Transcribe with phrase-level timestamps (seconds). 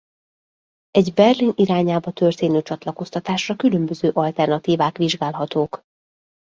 [0.91, 5.81] Egy Berlin irányába történő csatlakoztatásra különböző alternatívák vizsgálhatók.